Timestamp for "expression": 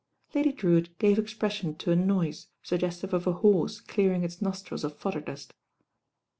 1.19-1.75